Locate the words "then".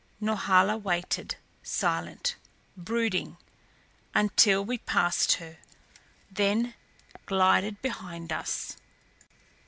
6.31-6.73